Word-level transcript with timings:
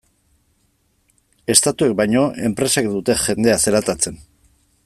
Estatuek 1.55 1.93
baino, 2.01 2.25
enpresek 2.49 2.91
dute 2.97 3.19
jendea 3.27 3.63
zelatatzen. 3.67 4.23